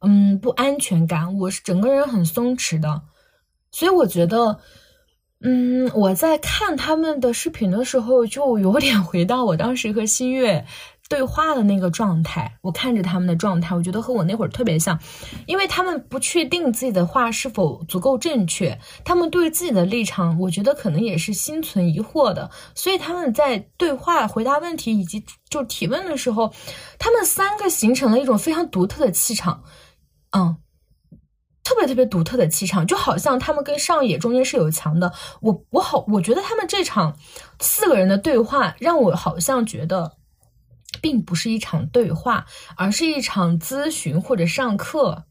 [0.00, 3.02] 嗯不安全感，我是整个人很松弛的，
[3.70, 4.60] 所以我觉得。
[5.42, 10.66] 嗯，我在看他们的视频的时候，就有点回到我当时和新月
[11.10, 12.56] 对话的那个状态。
[12.62, 14.98] 我看着他们的状态，我觉得和我那会儿特别像，
[15.46, 26.54] 因为他们不确定自己的话是否足够正确，他们对自己的立场，我觉得可能也是心存疑惑的，所以他们在对话、回答问题以及就提问的时候，
[26.98, 29.64] 他们三个形成了一种非常独特的气场，
[30.30, 30.56] 嗯。
[31.62, 35.12] 特别特别独特的气场，就好像他们跟上野中间是有墙的。
[35.40, 37.16] 我我好，我觉得他们这场
[37.60, 40.16] 四个人的对话，让我好像觉得，
[41.00, 45.24] 并不是一场对话，而是一场咨询或者上课。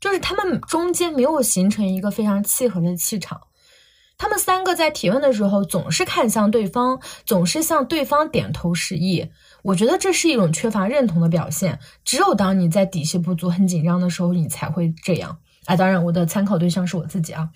[0.00, 3.40] 就是他们中间没有形成一个非常契合的气场。
[4.16, 9.28] 他们三个在提问的时候，总是看向对方，总是向对方点头示意。
[9.62, 11.80] 我觉得这是一种缺乏认同的表现。
[12.04, 15.38] 只有当你在底气不足、很紧张的时候，你才会这样。
[15.66, 17.48] 啊，当然我的参考对象是我自己啊。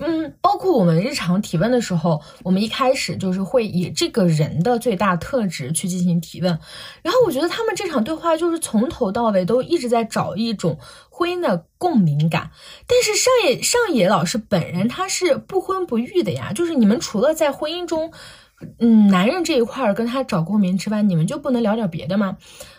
[0.00, 6.56] 嗯，包括我们日常提问的时候，我们一开始就是会以这个人的最大特质去进行提问。
[7.02, 10.78] 然后我觉得他们这场对话就是从头到尾都一直在找一种
[11.10, 12.52] 婚姻的共鸣感。
[12.86, 18.12] 但是上野上野老师本人他是不婚不育的呀，就是你们除了在婚姻中，
[18.78, 22.36] 嗯，男人这一块儿跟他找共鸣之外，你们就不能聊点别的吗？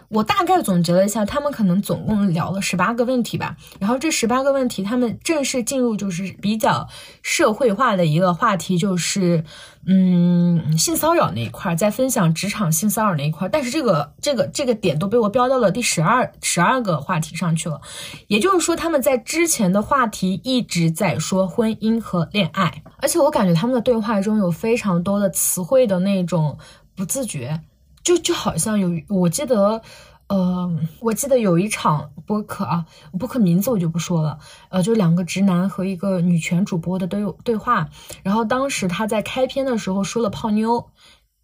[0.09, 3.55] 我大概总结了一下，他们可能总共聊了十八个问题吧。
[3.79, 6.87] 然后这十八个问题，他们正式进入就是比较
[7.21, 9.43] 社会化的一个话题，就是
[9.85, 13.47] 嗯性骚扰那一块，在分享职场性骚扰那一块。
[13.47, 17.79] 但是这个这个这个点都被我标到了第十二十二个话题上去了。
[18.27, 26.57] 也就是说，他们在之前的话题一直在说婚姻和恋爱，而且我感觉他们的对话中有非常多的词汇的那种
[26.95, 27.61] 不自觉。
[28.03, 29.81] 就就好像有，我记得，
[30.27, 32.85] 呃，我记得有一场播客啊，
[33.19, 34.39] 播客名字我就不说了，
[34.69, 37.89] 呃，就两个直男和一个女权主播的对对话，
[38.23, 40.89] 然后当时他在开篇的时候说了泡妞，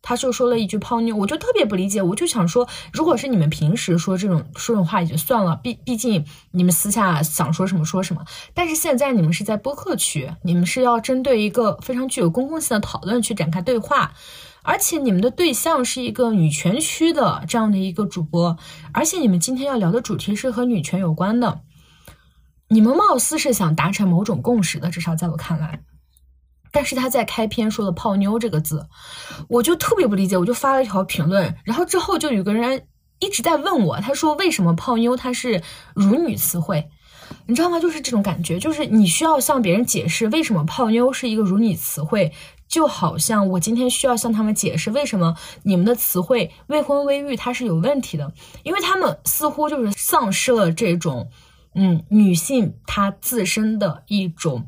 [0.02, 14.14] 他就说了一句泡妞，我就特别不理解，我就想说，如果是你们平时说这种说这种话也就算了，毕毕竟你们私下想说什么说什么，但是现在你们是在播客区，你们是要针对一个非常具有公共性的讨论去展开对话。
[14.66, 18.58] 而且你们的对象是一个女权区的这样的一个主播，
[18.92, 21.62] 而且你们今天要聊的主题是和女权有关的，
[22.70, 25.82] 你们貌似是想达成某种共识的，至少在我看来。
[26.72, 28.88] 但是他在开篇说了“泡妞”这个字，
[29.48, 32.88] 我就特别不理解，我就发了一条评论，然后之后就有个人
[33.20, 35.62] 一直在问我，他说为什么“泡妞”它是
[35.94, 36.90] 辱女词汇？
[37.48, 37.80] 你知道吗？
[37.80, 42.34] 就是这种感觉，就是你需要向别人解释为什么“泡妞”是一个辱女词汇。
[42.68, 51.30] 就好像我今天需要向他们解释为什么你们的词汇“未婚未育”它是有问题的，因为他们似乎就是丧失了这种，
[51.74, 54.68] 嗯，女性她自身的一种，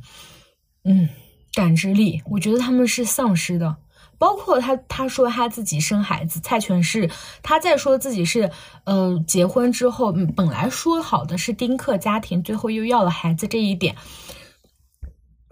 [0.83, 1.09] 嗯，
[1.53, 2.21] 感知力。
[2.31, 3.77] 我觉得他们是丧失的。
[4.19, 7.07] 包括他他说他自己生孩子，蔡全是
[7.43, 8.49] 他在说自己是，
[8.83, 13.95] 呃，结婚之后本来说好的是丁克家庭，最后又要了孩子这一点。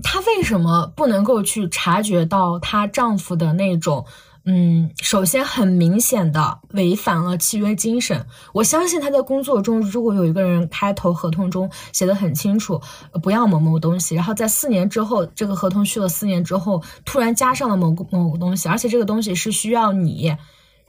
[0.03, 4.05] 她为什么不能够去察觉到她丈夫的那种，
[4.43, 8.27] 嗯，首先很明显的违反了契约精神。
[8.53, 12.81] 我相信她在工作中，如果有一个人开头合同中写的很清楚，
[13.23, 20.35] 不要某某东西，然后在四年之后，这个合同续了四年之后，突然加上了某个某个东西，而且这个东西是需要你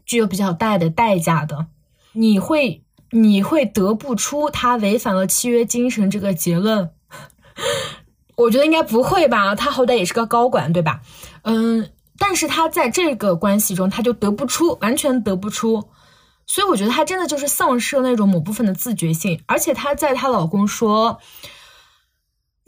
[0.04, 1.66] 具有比较大的代价的，
[2.12, 6.90] 你会你会得不出他违反了契约精神这个结论。
[8.36, 11.00] 我觉得应该不会吧，他好歹也是个高管，对吧？
[11.42, 15.88] 嗯，但是他在这个关系中，他就得不出，完全得不出，
[16.46, 21.18] 所以我觉得他真的就是丧失了那种某部分的自觉性，而且她在她老公说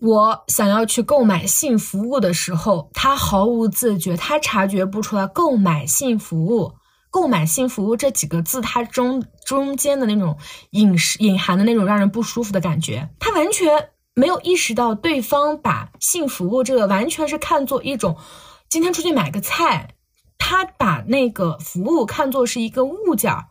[0.00, 6.72] 我想要去购买性服务的时候，她毫无自觉，她察觉不出来购买性服务、
[7.10, 10.38] 购买性服务这几个字，它中中间的那种
[10.70, 13.90] 隐隐含的那种让人不舒服的感觉，她完全。
[14.18, 18.16] 没有意识到对方把性服务这个完全是看作一种，
[18.68, 19.94] 今天出去买个菜，
[20.38, 23.46] 他把那个服务看作是一个物件儿，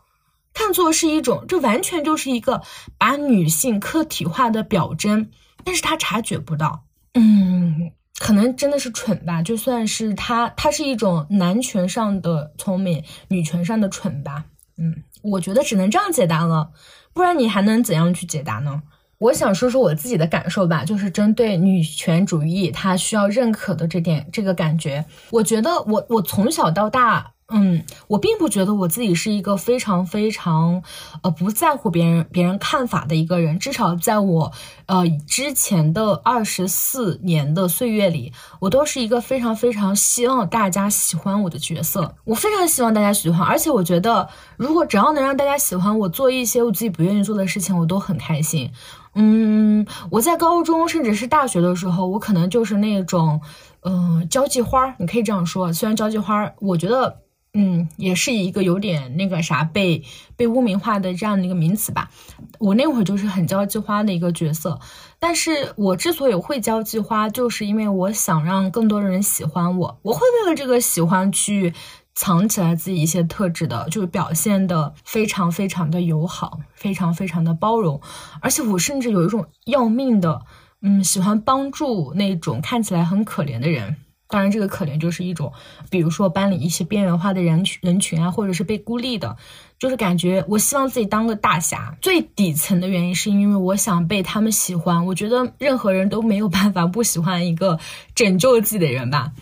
[0.52, 2.60] 看作是一种，这完全就是一个
[2.98, 5.30] 把女性客体化的表征，
[5.64, 14.44] 但是他察觉不到，嗯，可能真的是蠢吧，就算是他，他是一种男权上的聪明，女权上的蠢吧，
[14.76, 16.72] 嗯，我觉得只能这样解答了，
[17.14, 18.82] 不然你还能怎样去解答呢？
[19.18, 30.82] 我想说说我自己的感受吧，就是针对女权主义，它需要认可的这点，这个感觉，我觉得我我从小到大，嗯，我并不觉得我自己是一个非常非常，
[31.22, 34.52] 呃，不在乎别人别人看法的一个人，至少在我，
[34.86, 48.70] 呃，之前的二十四年的岁月里，我都是一个非常非常希望大家喜欢我的角色，我非常希望大家喜欢，而且我觉得，如果只要能让大家喜欢我做一些我自己不愿意做的事情，我都很开心。
[49.14, 53.40] 嗯，我在高中甚至是大学的时候，我可能就是那种，
[53.82, 55.72] 嗯，交际花你可以这样说。
[55.72, 57.22] 虽然交际花我觉得，
[57.54, 60.04] 嗯，也是一个有点那个啥被
[60.36, 62.10] 被污名化的这样的一个名词吧。
[62.58, 64.78] 我那会儿就是很交际花的一个角色，
[65.18, 71.72] 但是我之所以会交际花，就是因为我想让更多人喜欢我，我会为了这个喜欢去。
[72.18, 78.00] 藏起来自己一些特质的，就是表现的非常非常的友好，非常非常的包容，
[78.40, 80.42] 而且我甚至有一种要命的，
[80.82, 83.98] 嗯，喜欢帮助那种看起来很可怜的人。
[84.30, 85.52] 当然，这个可怜就是一种，
[85.90, 89.36] 比如说班里一些边缘化的人群人群啊，或者是被孤立的，
[89.78, 91.96] 就是感觉我希望自己当个大侠。
[92.02, 95.06] 最底层的原因是因为我想被他们喜欢。
[95.06, 97.78] 我觉得任何人都没有办法不喜欢一个
[98.14, 99.32] 拯救自己的人吧。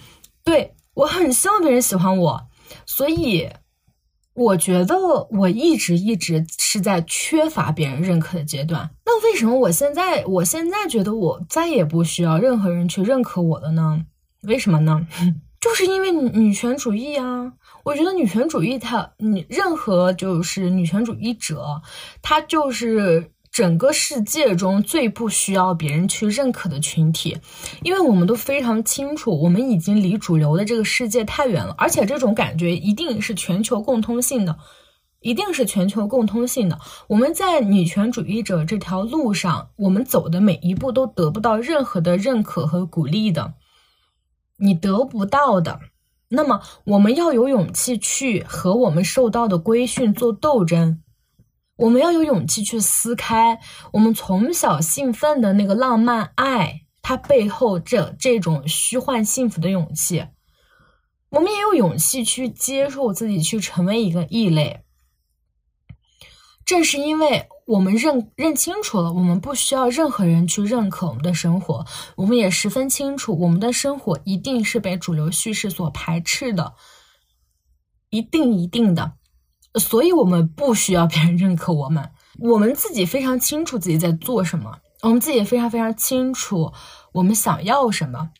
[0.45, 2.47] 对我很希望别人喜欢我，
[2.85, 3.49] 所以
[4.35, 4.97] 我觉得
[5.31, 8.91] 我一直一直是在缺乏别人认可的阶段。
[9.05, 14.05] 那为什么我现在我现在觉得我再也不需要任何人去认可我了呢？
[14.43, 15.07] 为什么呢？
[15.59, 17.53] 就是因为女权主义啊！
[17.83, 21.81] 我觉得女权主义，它你任何就是女权主义者，
[22.23, 27.39] 他就是整个世界中最不需要别人去认可的群体，
[27.83, 34.59] 因为我们都非常清楚，我们已经离主流的这个世界太远了，而且这种感觉一定是全球共通性的，
[35.21, 36.79] 一定是全球共通性的。
[37.09, 43.55] 我们在女权主义者这条路上，我们走的每一步都得不到任何的认可和鼓励的。
[44.59, 45.81] 你得不到的，
[46.29, 51.01] 那么我们要有勇气去和我们受到的规训做斗争。
[51.77, 53.61] 我们要有勇气去撕开
[53.93, 60.27] 我们从小兴奋的那个浪漫爱，它背后这这种虚幻幸福的勇气。
[61.31, 64.83] 我们也有勇气去接受自己，去成为一个异类。
[66.65, 67.49] 正是因为。
[67.67, 71.85] 我们认认清楚了，我们不需要任何人去认可我们的生活。
[72.15, 76.75] 我们也十分清楚，我们的生活一定是被主流叙事所排斥的，
[78.09, 79.15] 一定一定的。
[79.79, 82.11] 所以，我们不需要别人认可我们。
[82.39, 86.73] 我们自己非常清楚自己在做什么，我们自己也非常非常清楚
[87.13, 88.31] 我们想要什么。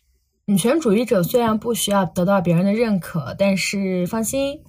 [0.45, 4.61] 女权主义者虽然不需要得到别人的认可，但是放心。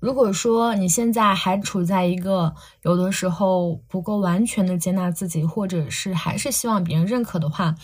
[0.00, 7.74] 如果说你现在还处在一个有的时候不够完全的接纳自己，或者是还是希望别人认可的话，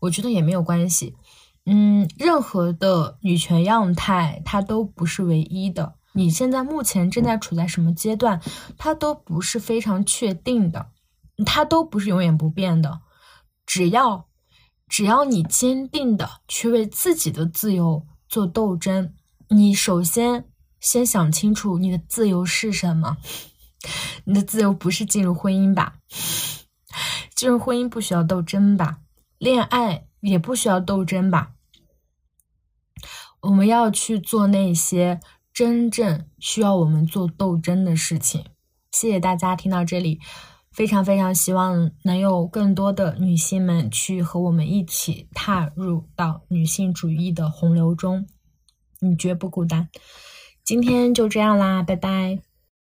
[0.00, 1.16] 我觉得也没有关系。
[1.66, 5.94] 嗯，任何的女权样态它都不是唯一的。
[6.14, 8.40] 你现在目前正在处在什么阶段，
[8.78, 10.90] 它都不是非常确定的，
[11.44, 13.02] 它都不是永远不变的。
[13.66, 14.28] 只要
[14.88, 19.12] 只要你坚定的去为自己的自由做斗争，
[19.48, 20.46] 你首先。
[20.80, 23.16] 先想清楚你的自由是什么？
[24.24, 25.94] 你的自由不是进入婚姻吧？
[27.34, 28.98] 进入婚姻不需要斗争吧？
[29.38, 31.52] 恋爱也不需要斗争吧？
[33.40, 35.20] 我们要去做那些
[35.54, 38.44] 真正需要我们做斗争的事情。
[38.90, 40.18] 谢谢大家听到这里，
[40.72, 48.26] 非常非常希望能有更多的女性们去和我们一起踏入到女性主义的洪流中，
[48.98, 49.88] 你绝不孤单。
[50.64, 52.40] 今天就这样啦，拜拜。